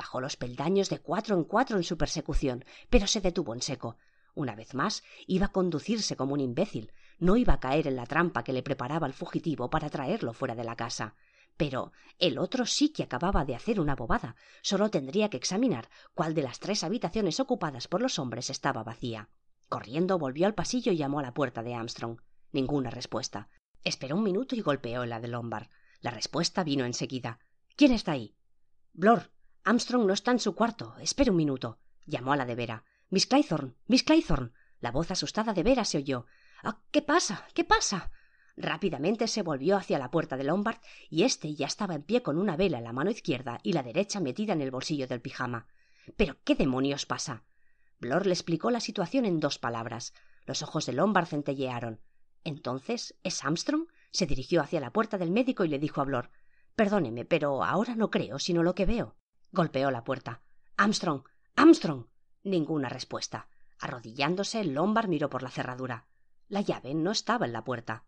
Bajó 0.00 0.22
los 0.22 0.38
peldaños 0.38 0.88
de 0.88 0.98
cuatro 0.98 1.36
en 1.36 1.44
cuatro 1.44 1.76
en 1.76 1.84
su 1.84 1.98
persecución, 1.98 2.64
pero 2.88 3.06
se 3.06 3.20
detuvo 3.20 3.52
en 3.52 3.60
seco. 3.60 3.98
Una 4.34 4.54
vez 4.54 4.72
más, 4.72 5.02
iba 5.26 5.44
a 5.44 5.52
conducirse 5.52 6.16
como 6.16 6.32
un 6.32 6.40
imbécil. 6.40 6.90
No 7.18 7.36
iba 7.36 7.52
a 7.52 7.60
caer 7.60 7.86
en 7.86 7.96
la 7.96 8.06
trampa 8.06 8.42
que 8.42 8.54
le 8.54 8.62
preparaba 8.62 9.06
el 9.06 9.12
fugitivo 9.12 9.68
para 9.68 9.90
traerlo 9.90 10.32
fuera 10.32 10.54
de 10.54 10.64
la 10.64 10.74
casa. 10.74 11.16
Pero 11.58 11.92
el 12.18 12.38
otro 12.38 12.64
sí 12.64 12.88
que 12.88 13.02
acababa 13.02 13.44
de 13.44 13.54
hacer 13.54 13.78
una 13.78 13.94
bobada. 13.94 14.36
Solo 14.62 14.88
tendría 14.88 15.28
que 15.28 15.36
examinar 15.36 15.90
cuál 16.14 16.32
de 16.32 16.44
las 16.44 16.60
tres 16.60 16.82
habitaciones 16.82 17.38
ocupadas 17.38 17.86
por 17.86 18.00
los 18.00 18.18
hombres 18.18 18.48
estaba 18.48 18.82
vacía. 18.82 19.28
Corriendo 19.68 20.18
volvió 20.18 20.46
al 20.46 20.54
pasillo 20.54 20.92
y 20.92 20.96
llamó 20.96 21.18
a 21.18 21.24
la 21.24 21.34
puerta 21.34 21.62
de 21.62 21.74
Armstrong. 21.74 22.20
Ninguna 22.52 22.90
respuesta. 22.90 23.48
Esperó 23.84 24.16
un 24.16 24.22
minuto 24.22 24.54
y 24.56 24.60
golpeó 24.60 25.06
la 25.06 25.20
de 25.20 25.28
Lombard. 25.28 25.68
La 26.00 26.10
respuesta 26.10 26.64
vino 26.64 26.84
enseguida. 26.84 27.38
¿Quién 27.76 27.92
está 27.92 28.12
ahí? 28.12 28.36
Blor. 28.92 29.32
Armstrong 29.64 30.06
no 30.06 30.12
está 30.12 30.30
en 30.30 30.40
su 30.40 30.54
cuarto. 30.54 30.94
Espere 31.00 31.30
un 31.30 31.36
minuto. 31.36 31.78
Llamó 32.06 32.32
a 32.32 32.36
la 32.36 32.46
de 32.46 32.54
Vera. 32.54 32.84
Miss 33.08 33.26
Claythorne. 33.26 33.74
Miss 33.86 34.02
Claythorne. 34.02 34.52
La 34.80 34.90
voz 34.90 35.10
asustada 35.10 35.52
de 35.52 35.62
Vera 35.62 35.84
se 35.84 35.98
oyó. 35.98 36.26
Ah, 36.62 36.80
¿Qué 36.90 37.02
pasa? 37.02 37.46
¿Qué 37.54 37.64
pasa? 37.64 38.10
Rápidamente 38.56 39.28
se 39.28 39.42
volvió 39.42 39.76
hacia 39.76 39.98
la 39.98 40.10
puerta 40.10 40.36
de 40.36 40.44
Lombard 40.44 40.80
y 41.08 41.22
éste 41.22 41.54
ya 41.54 41.66
estaba 41.66 41.94
en 41.94 42.02
pie 42.02 42.22
con 42.22 42.38
una 42.38 42.56
vela 42.56 42.78
en 42.78 42.84
la 42.84 42.92
mano 42.92 43.10
izquierda 43.10 43.60
y 43.62 43.72
la 43.72 43.82
derecha 43.82 44.20
metida 44.20 44.52
en 44.52 44.60
el 44.60 44.70
bolsillo 44.70 45.06
del 45.06 45.22
pijama. 45.22 45.66
¿Pero 46.16 46.36
qué 46.44 46.54
demonios 46.54 47.06
pasa? 47.06 47.44
Blor 47.98 48.26
le 48.26 48.32
explicó 48.32 48.70
la 48.70 48.80
situación 48.80 49.24
en 49.24 49.40
dos 49.40 49.58
palabras. 49.58 50.14
Los 50.44 50.62
ojos 50.62 50.86
de 50.86 50.92
Lombard 50.92 51.26
centellearon. 51.26 52.00
Entonces, 52.44 53.14
¿es 53.22 53.44
Armstrong? 53.44 53.86
Se 54.10 54.26
dirigió 54.26 54.60
hacia 54.60 54.80
la 54.80 54.92
puerta 54.92 55.18
del 55.18 55.30
médico 55.30 55.64
y 55.64 55.68
le 55.68 55.78
dijo 55.78 56.00
a 56.00 56.04
Blor 56.04 56.30
Perdóneme, 56.74 57.24
pero 57.24 57.64
ahora 57.64 57.94
no 57.94 58.10
creo 58.10 58.38
sino 58.38 58.62
lo 58.62 58.74
que 58.74 58.86
veo. 58.86 59.16
Golpeó 59.52 59.90
la 59.90 60.04
puerta. 60.04 60.42
Armstrong. 60.76 61.24
Armstrong. 61.56 62.06
Ninguna 62.42 62.88
respuesta. 62.88 63.48
Arrodillándose, 63.78 64.64
Lombard 64.64 65.08
miró 65.08 65.28
por 65.28 65.42
la 65.42 65.50
cerradura. 65.50 66.06
La 66.48 66.60
llave 66.60 66.94
no 66.94 67.10
estaba 67.10 67.46
en 67.46 67.52
la 67.52 67.64
puerta. 67.64 68.04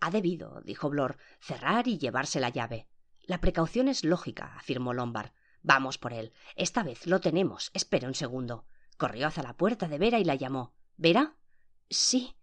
Ha 0.00 0.10
debido, 0.10 0.60
dijo 0.62 0.90
Blor, 0.90 1.16
cerrar 1.40 1.88
y 1.88 1.98
llevarse 1.98 2.40
la 2.40 2.50
llave. 2.50 2.88
La 3.22 3.40
precaución 3.40 3.88
es 3.88 4.04
lógica, 4.04 4.54
afirmó 4.56 4.94
Lombard. 4.94 5.32
Vamos 5.62 5.98
por 5.98 6.12
él. 6.12 6.32
Esta 6.56 6.82
vez 6.82 7.06
lo 7.06 7.20
tenemos. 7.20 7.70
Espera 7.74 8.08
un 8.08 8.14
segundo. 8.14 8.66
Corrió 8.96 9.26
hacia 9.26 9.42
la 9.42 9.56
puerta 9.56 9.88
de 9.88 9.98
Vera 9.98 10.18
y 10.18 10.24
la 10.24 10.34
llamó. 10.34 10.74
¿Vera? 10.96 11.36
Sí. 11.90 12.34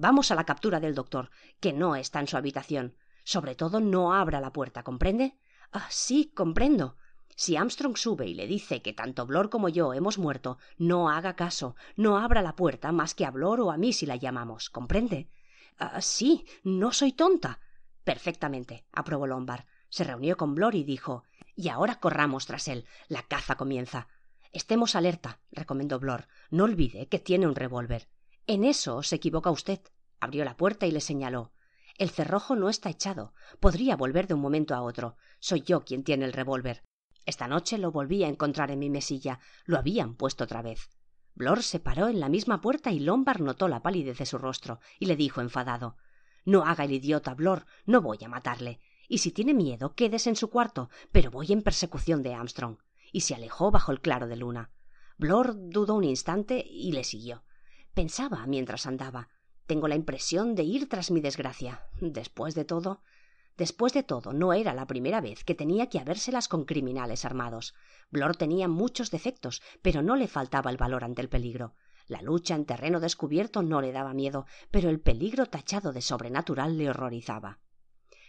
Vamos 0.00 0.30
a 0.30 0.34
la 0.34 0.44
captura 0.44 0.80
del 0.80 0.94
doctor, 0.94 1.28
que 1.60 1.74
no 1.74 1.94
está 1.94 2.20
en 2.20 2.26
su 2.26 2.38
habitación. 2.38 2.96
Sobre 3.22 3.54
todo 3.54 3.80
no 3.80 4.14
abra 4.14 4.40
la 4.40 4.50
puerta, 4.50 4.82
¿comprende? 4.82 5.36
Ah, 5.72 5.88
sí, 5.90 6.32
comprendo. 6.34 6.96
Si 7.36 7.54
Armstrong 7.54 7.98
sube 7.98 8.26
y 8.26 8.32
le 8.32 8.46
dice 8.46 8.80
que 8.80 8.94
tanto 8.94 9.26
Blor 9.26 9.50
como 9.50 9.68
yo 9.68 9.92
hemos 9.92 10.16
muerto, 10.16 10.56
no 10.78 11.10
haga 11.10 11.36
caso, 11.36 11.76
no 11.96 12.16
abra 12.16 12.40
la 12.40 12.56
puerta 12.56 12.92
más 12.92 13.14
que 13.14 13.26
a 13.26 13.30
Blor 13.30 13.60
o 13.60 13.70
a 13.70 13.76
mí 13.76 13.92
si 13.92 14.06
la 14.06 14.16
llamamos, 14.16 14.70
¿comprende? 14.70 15.28
Ah, 15.78 16.00
sí, 16.00 16.46
no 16.64 16.92
soy 16.92 17.12
tonta. 17.12 17.60
Perfectamente, 18.02 18.86
aprobó 18.92 19.26
Lombard. 19.26 19.66
Se 19.90 20.04
reunió 20.04 20.38
con 20.38 20.54
Blor 20.54 20.76
y 20.76 20.82
dijo 20.82 21.24
Y 21.56 21.68
ahora 21.68 21.96
corramos 21.96 22.46
tras 22.46 22.68
él. 22.68 22.86
La 23.08 23.24
caza 23.24 23.56
comienza. 23.56 24.08
Estemos 24.50 24.96
alerta, 24.96 25.40
recomendó 25.52 25.98
Blor. 25.98 26.26
No 26.48 26.64
olvide 26.64 27.06
que 27.08 27.18
tiene 27.18 27.46
un 27.46 27.54
revólver. 27.54 28.08
En 28.50 28.64
eso 28.64 29.04
se 29.04 29.14
equivoca 29.14 29.52
usted. 29.52 29.78
Abrió 30.18 30.44
la 30.44 30.56
puerta 30.56 30.84
y 30.84 30.90
le 30.90 31.00
señaló. 31.00 31.52
El 31.96 32.10
cerrojo 32.10 32.56
no 32.56 32.68
está 32.68 32.90
echado. 32.90 33.32
Podría 33.60 33.94
volver 33.94 34.26
de 34.26 34.34
un 34.34 34.40
momento 34.40 34.74
a 34.74 34.82
otro. 34.82 35.14
Soy 35.38 35.60
yo 35.60 35.84
quien 35.84 36.02
tiene 36.02 36.24
el 36.24 36.32
revólver. 36.32 36.82
Esta 37.26 37.46
noche 37.46 37.78
lo 37.78 37.92
volví 37.92 38.24
a 38.24 38.28
encontrar 38.28 38.72
en 38.72 38.80
mi 38.80 38.90
mesilla. 38.90 39.38
Lo 39.66 39.78
habían 39.78 40.16
puesto 40.16 40.42
otra 40.42 40.62
vez. 40.62 40.90
Blor 41.36 41.62
se 41.62 41.78
paró 41.78 42.08
en 42.08 42.18
la 42.18 42.28
misma 42.28 42.60
puerta 42.60 42.90
y 42.90 42.98
Lombard 42.98 43.40
notó 43.40 43.68
la 43.68 43.84
palidez 43.84 44.18
de 44.18 44.26
su 44.26 44.36
rostro 44.36 44.80
y 44.98 45.06
le 45.06 45.14
dijo 45.14 45.40
enfadado 45.40 45.96
No 46.44 46.64
haga 46.64 46.82
el 46.82 46.90
idiota, 46.90 47.34
Blor. 47.34 47.66
No 47.86 48.02
voy 48.02 48.18
a 48.24 48.28
matarle. 48.28 48.80
Y 49.06 49.18
si 49.18 49.30
tiene 49.30 49.54
miedo, 49.54 49.94
quédese 49.94 50.28
en 50.28 50.34
su 50.34 50.50
cuarto, 50.50 50.90
pero 51.12 51.30
voy 51.30 51.52
en 51.52 51.62
persecución 51.62 52.24
de 52.24 52.34
Armstrong. 52.34 52.78
Y 53.12 53.20
se 53.20 53.36
alejó 53.36 53.70
bajo 53.70 53.92
el 53.92 54.00
claro 54.00 54.26
de 54.26 54.34
luna. 54.34 54.72
Blor 55.18 55.54
dudó 55.56 55.94
un 55.94 56.02
instante 56.02 56.66
y 56.68 56.90
le 56.90 57.04
siguió. 57.04 57.44
Pensaba 57.94 58.46
mientras 58.46 58.86
andaba. 58.86 59.28
Tengo 59.66 59.88
la 59.88 59.96
impresión 59.96 60.54
de 60.54 60.62
ir 60.62 60.88
tras 60.88 61.10
mi 61.10 61.20
desgracia. 61.20 61.86
Después 62.00 62.54
de 62.54 62.64
todo. 62.64 63.02
Después 63.56 63.92
de 63.92 64.02
todo, 64.02 64.32
no 64.32 64.52
era 64.52 64.74
la 64.74 64.86
primera 64.86 65.20
vez 65.20 65.44
que 65.44 65.54
tenía 65.54 65.88
que 65.88 65.98
habérselas 65.98 66.48
con 66.48 66.64
criminales 66.64 67.24
armados. 67.24 67.74
Blor 68.10 68.36
tenía 68.36 68.68
muchos 68.68 69.10
defectos, 69.10 69.60
pero 69.82 70.02
no 70.02 70.16
le 70.16 70.28
faltaba 70.28 70.70
el 70.70 70.76
valor 70.76 71.04
ante 71.04 71.20
el 71.20 71.28
peligro. 71.28 71.74
La 72.06 72.22
lucha 72.22 72.54
en 72.54 72.64
terreno 72.64 72.98
descubierto 72.98 73.62
no 73.62 73.80
le 73.80 73.92
daba 73.92 74.14
miedo, 74.14 74.46
pero 74.70 74.88
el 74.88 74.98
peligro 74.98 75.46
tachado 75.46 75.92
de 75.92 76.00
sobrenatural 76.00 76.78
le 76.78 76.90
horrorizaba. 76.90 77.60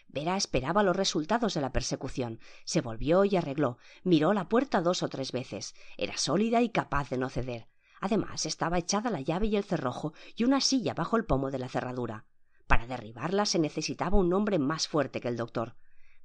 Vera 0.08 0.36
esperaba 0.36 0.84
los 0.84 0.96
resultados 0.96 1.54
de 1.54 1.62
la 1.62 1.72
persecución. 1.72 2.40
Se 2.66 2.82
volvió 2.82 3.24
y 3.24 3.38
arregló. 3.38 3.78
Miró 4.04 4.34
la 4.34 4.50
puerta 4.50 4.82
dos 4.82 5.02
o 5.02 5.10
tres 5.10 5.32
veces. 5.32 5.74
Era 5.98 6.18
sólida 6.18 6.62
y 6.62 6.70
capaz 6.70 7.10
de 7.10 7.18
no 7.18 7.30
ceder. 7.30 7.71
Además, 8.02 8.46
estaba 8.46 8.80
echada 8.80 9.12
la 9.12 9.22
llave 9.22 9.46
y 9.48 9.56
el 9.56 9.64
cerrojo 9.64 10.14
y 10.36 10.44
una 10.44 10.60
silla 10.60 10.96
bajo 10.96 11.16
el 11.16 11.26
pomo 11.26 11.52
de 11.52 11.60
la 11.60 11.70
cerradura. 11.70 12.26
Para 12.68 12.88
derribarla 12.88 13.46
se 13.46 13.60
necesitaba 13.60 14.18
un 14.18 14.34
hombre 14.34 14.58
más 14.58 14.88
fuerte 14.88 15.22
que 15.22 15.28
el 15.28 15.38
doctor. 15.38 15.76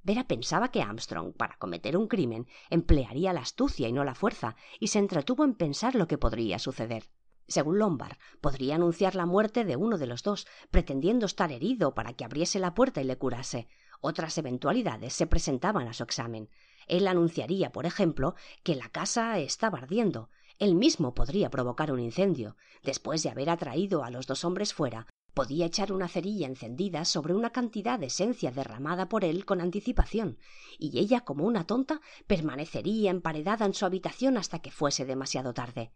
Vera 0.01 0.27
pensaba 0.27 0.71
que 0.71 0.81
Armstrong, 0.81 1.33
para 1.33 1.57
cometer 1.57 1.95
un 1.95 2.07
crimen, 2.07 2.47
emplearía 2.69 3.31
la 3.31 3.41
astucia 3.41 3.87
y 3.87 3.93
no 3.93 4.03
la 4.03 4.15
fuerza, 4.15 4.55
y 4.79 4.87
se 4.87 4.99
entretuvo 4.99 5.43
en 5.43 5.53
pensar 5.53 5.95
lo 5.95 6.07
que 6.07 6.17
podría 6.17 6.59
suceder. 6.59 7.03
Según 7.47 7.77
Lombard, 7.77 8.17
podría 8.41 8.75
anunciar 8.75 9.15
la 9.15 9.25
muerte 9.25 9.63
de 9.63 9.75
uno 9.75 9.97
de 9.97 10.07
los 10.07 10.23
dos, 10.23 10.47
pretendiendo 10.71 11.25
estar 11.25 11.51
herido 11.51 11.93
para 11.93 12.13
que 12.13 12.25
abriese 12.25 12.59
la 12.59 12.73
puerta 12.73 13.01
y 13.01 13.03
le 13.03 13.17
curase. 13.17 13.67
Otras 14.01 14.37
eventualidades 14.37 15.13
se 15.13 15.27
presentaban 15.27 15.87
a 15.87 15.93
su 15.93 16.03
examen. 16.03 16.49
Él 16.87 17.07
anunciaría, 17.07 17.71
por 17.71 17.85
ejemplo, 17.85 18.35
que 18.63 18.75
la 18.75 18.89
casa 18.89 19.37
estaba 19.39 19.77
ardiendo, 19.79 20.29
él 20.59 20.73
mismo 20.73 21.13
podría 21.13 21.51
provocar 21.51 21.91
un 21.91 21.99
incendio. 21.99 22.55
Después 22.83 23.21
de 23.21 23.29
haber 23.29 23.49
atraído 23.49 24.03
a 24.03 24.09
los 24.09 24.25
dos 24.25 24.43
hombres 24.43 24.73
fuera, 24.73 25.05
podía 25.35 25.67
echar 25.67 25.93
una 25.93 26.07
cerilla 26.07 26.47
encendida 26.47 27.05
sobre 27.05 27.35
una 27.35 27.51
cantidad 27.51 27.99
de 27.99 28.07
esencia 28.07 28.51
derramada 28.51 29.07
por 29.07 29.23
él 29.23 29.45
con 29.45 29.61
anticipación, 29.61 30.39
y 30.79 30.97
ella, 30.97 31.21
como 31.21 31.45
una 31.45 31.67
tonta, 31.67 32.01
permanecería 32.25 33.11
emparedada 33.11 33.67
en 33.67 33.75
su 33.75 33.85
habitación 33.85 34.35
hasta 34.35 34.59
que 34.59 34.71
fuese 34.71 35.05
demasiado 35.05 35.53
tarde. 35.53 35.91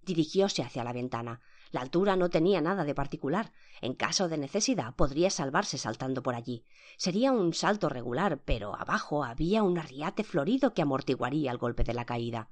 Dirigióse 0.00 0.62
hacia 0.62 0.82
la 0.82 0.94
ventana. 0.94 1.42
La 1.72 1.82
altura 1.82 2.16
no 2.16 2.30
tenía 2.30 2.62
nada 2.62 2.84
de 2.84 2.94
particular. 2.94 3.52
En 3.82 3.92
caso 3.92 4.28
de 4.28 4.38
necesidad 4.38 4.94
podría 4.94 5.28
salvarse 5.28 5.76
saltando 5.76 6.22
por 6.22 6.36
allí. 6.36 6.64
Sería 6.96 7.32
un 7.32 7.52
salto 7.52 7.90
regular, 7.90 8.40
pero 8.44 8.76
abajo 8.76 9.24
había 9.24 9.62
un 9.62 9.78
arriate 9.78 10.22
florido 10.24 10.72
que 10.72 10.82
amortiguaría 10.82 11.50
el 11.50 11.58
golpe 11.58 11.82
de 11.82 11.92
la 11.92 12.06
caída 12.06 12.48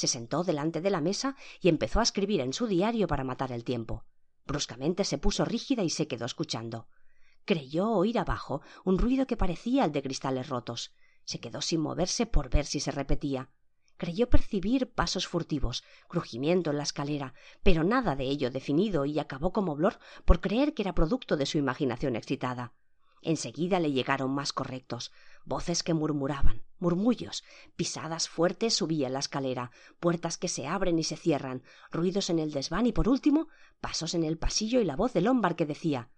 se 0.00 0.06
sentó 0.06 0.44
delante 0.44 0.80
de 0.80 0.88
la 0.88 1.02
mesa 1.02 1.36
y 1.60 1.68
empezó 1.68 2.00
a 2.00 2.02
escribir 2.02 2.40
en 2.40 2.54
su 2.54 2.66
diario 2.66 3.06
para 3.06 3.22
matar 3.22 3.52
el 3.52 3.64
tiempo. 3.64 4.06
Bruscamente 4.46 5.04
se 5.04 5.18
puso 5.18 5.44
rígida 5.44 5.82
y 5.82 5.90
se 5.90 6.08
quedó 6.08 6.24
escuchando. 6.24 6.88
Creyó 7.44 7.90
oír 7.90 8.18
abajo 8.18 8.62
un 8.82 8.96
ruido 8.96 9.26
que 9.26 9.36
parecía 9.36 9.84
el 9.84 9.92
de 9.92 10.00
cristales 10.00 10.48
rotos. 10.48 10.94
Se 11.26 11.38
quedó 11.38 11.60
sin 11.60 11.82
moverse 11.82 12.24
por 12.24 12.48
ver 12.48 12.64
si 12.64 12.80
se 12.80 12.92
repetía. 12.92 13.50
Creyó 13.98 14.30
percibir 14.30 14.90
pasos 14.90 15.28
furtivos, 15.28 15.84
crujimiento 16.08 16.70
en 16.70 16.78
la 16.78 16.84
escalera, 16.84 17.34
pero 17.62 17.84
nada 17.84 18.16
de 18.16 18.24
ello 18.24 18.50
definido 18.50 19.04
y 19.04 19.18
acabó 19.18 19.52
como 19.52 19.76
Blor 19.76 19.98
por 20.24 20.40
creer 20.40 20.72
que 20.72 20.80
era 20.80 20.94
producto 20.94 21.36
de 21.36 21.44
su 21.44 21.58
imaginación 21.58 22.16
excitada. 22.16 22.72
Enseguida 23.22 23.80
le 23.80 23.92
llegaron 23.92 24.30
más 24.30 24.52
correctos, 24.52 25.12
voces 25.44 25.82
que 25.82 25.94
murmuraban, 25.94 26.62
murmullos, 26.78 27.44
pisadas 27.76 28.28
fuertes 28.28 28.74
subían 28.74 29.12
la 29.12 29.18
escalera, 29.18 29.70
puertas 29.98 30.38
que 30.38 30.48
se 30.48 30.66
abren 30.66 30.98
y 30.98 31.04
se 31.04 31.16
cierran, 31.16 31.62
ruidos 31.90 32.30
en 32.30 32.38
el 32.38 32.52
desván 32.52 32.86
y 32.86 32.92
por 32.92 33.08
último, 33.08 33.48
pasos 33.80 34.14
en 34.14 34.24
el 34.24 34.38
pasillo 34.38 34.80
y 34.80 34.84
la 34.84 34.96
voz 34.96 35.12
de 35.12 35.20
Lombard 35.20 35.56
que 35.56 35.66
decía 35.66 36.10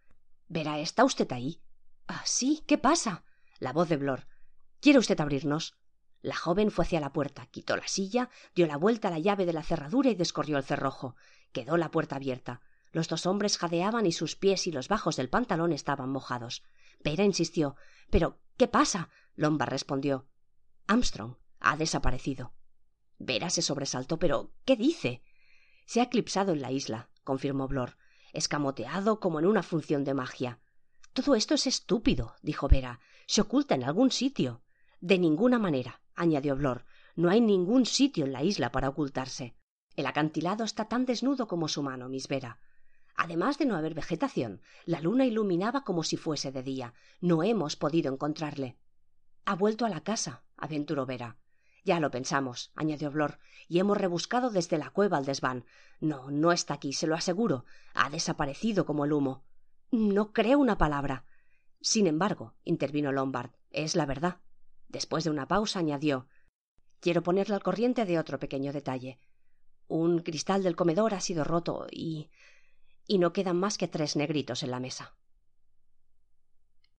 Verá, 0.48 0.78
¿está 0.78 1.04
usted 1.04 1.30
ahí? 1.32 1.60
Ah, 2.06 2.22
sí, 2.24 2.62
¿qué 2.66 2.78
pasa? 2.78 3.24
La 3.58 3.72
voz 3.72 3.88
de 3.88 3.96
Blor. 3.96 4.26
¿Quiere 4.80 4.98
usted 4.98 5.20
abrirnos? 5.20 5.76
La 6.20 6.36
joven 6.36 6.70
fue 6.70 6.84
hacia 6.84 7.00
la 7.00 7.12
puerta, 7.12 7.46
quitó 7.46 7.76
la 7.76 7.88
silla, 7.88 8.30
dio 8.54 8.66
la 8.66 8.76
vuelta 8.76 9.08
a 9.08 9.10
la 9.10 9.18
llave 9.18 9.44
de 9.44 9.52
la 9.52 9.64
cerradura 9.64 10.10
y 10.10 10.14
descorrió 10.14 10.56
el 10.56 10.64
cerrojo. 10.64 11.16
Quedó 11.52 11.76
la 11.76 11.90
puerta 11.90 12.16
abierta. 12.16 12.60
Los 12.92 13.08
dos 13.08 13.26
hombres 13.26 13.58
jadeaban 13.58 14.06
y 14.06 14.12
sus 14.12 14.36
pies 14.36 14.66
y 14.66 14.72
los 14.72 14.88
bajos 14.88 15.16
del 15.16 15.30
pantalón 15.30 15.72
estaban 15.72 16.10
mojados. 16.10 16.62
Vera 17.04 17.24
insistió. 17.24 17.76
Pero, 18.10 18.40
¿qué 18.56 18.68
pasa? 18.68 19.10
Lombard 19.34 19.70
respondió. 19.70 20.26
Armstrong 20.86 21.36
ha 21.60 21.76
desaparecido. 21.76 22.52
Vera 23.18 23.50
se 23.50 23.62
sobresaltó. 23.62 24.18
Pero, 24.18 24.52
¿qué 24.64 24.76
dice? 24.76 25.22
Se 25.86 26.00
ha 26.00 26.04
eclipsado 26.04 26.52
en 26.52 26.62
la 26.62 26.70
isla, 26.72 27.10
confirmó 27.24 27.68
Blor, 27.68 27.96
escamoteado 28.32 29.20
como 29.20 29.38
en 29.38 29.46
una 29.46 29.62
función 29.62 30.04
de 30.04 30.14
magia. 30.14 30.60
Todo 31.12 31.34
esto 31.34 31.54
es 31.54 31.66
estúpido, 31.66 32.34
dijo 32.42 32.68
Vera. 32.68 33.00
Se 33.26 33.40
oculta 33.40 33.74
en 33.74 33.84
algún 33.84 34.10
sitio. 34.10 34.62
De 35.00 35.18
ninguna 35.18 35.58
manera, 35.58 36.00
añadió 36.14 36.56
Blor. 36.56 36.84
No 37.14 37.30
hay 37.30 37.40
ningún 37.40 37.84
sitio 37.86 38.24
en 38.24 38.32
la 38.32 38.42
isla 38.42 38.72
para 38.72 38.88
ocultarse. 38.88 39.54
El 39.96 40.06
acantilado 40.06 40.64
está 40.64 40.88
tan 40.88 41.04
desnudo 41.04 41.46
como 41.46 41.68
su 41.68 41.82
mano, 41.82 42.08
Miss 42.08 42.28
Vera. 42.28 42.58
Además 43.14 43.58
de 43.58 43.66
no 43.66 43.76
haber 43.76 43.94
vegetación, 43.94 44.60
la 44.84 45.00
luna 45.00 45.24
iluminaba 45.24 45.84
como 45.84 46.02
si 46.02 46.16
fuese 46.16 46.52
de 46.52 46.62
día. 46.62 46.94
No 47.20 47.42
hemos 47.42 47.76
podido 47.76 48.12
encontrarle. 48.12 48.76
Ha 49.44 49.54
vuelto 49.54 49.84
a 49.84 49.88
la 49.88 50.02
casa, 50.02 50.44
aventuró 50.56 51.06
Vera. 51.06 51.36
Ya 51.84 51.98
lo 51.98 52.10
pensamos, 52.10 52.70
añadió 52.76 53.10
Blor, 53.10 53.38
y 53.68 53.80
hemos 53.80 53.98
rebuscado 53.98 54.50
desde 54.50 54.78
la 54.78 54.90
cueva 54.90 55.18
al 55.18 55.24
desván. 55.24 55.64
No, 56.00 56.30
no 56.30 56.52
está 56.52 56.74
aquí, 56.74 56.92
se 56.92 57.06
lo 57.06 57.14
aseguro. 57.14 57.64
Ha 57.94 58.08
desaparecido 58.10 58.86
como 58.86 59.04
el 59.04 59.12
humo. 59.12 59.44
No 59.90 60.32
creo 60.32 60.58
una 60.58 60.78
palabra. 60.78 61.24
Sin 61.80 62.06
embargo, 62.06 62.54
intervino 62.64 63.10
Lombard, 63.10 63.50
es 63.70 63.96
la 63.96 64.06
verdad. 64.06 64.40
Después 64.88 65.24
de 65.24 65.30
una 65.30 65.48
pausa 65.48 65.80
añadió 65.80 66.28
Quiero 67.00 67.24
ponerle 67.24 67.56
al 67.56 67.64
corriente 67.64 68.04
de 68.04 68.20
otro 68.20 68.38
pequeño 68.38 68.72
detalle. 68.72 69.18
Un 69.88 70.20
cristal 70.20 70.62
del 70.62 70.76
comedor 70.76 71.14
ha 71.14 71.20
sido 71.20 71.42
roto 71.42 71.88
y. 71.90 72.30
y 73.06 73.18
no 73.18 73.32
quedan 73.32 73.56
más 73.58 73.78
que 73.78 73.88
tres 73.88 74.16
negritos 74.16 74.62
en 74.62 74.70
la 74.70 74.80
mesa. 74.80 75.14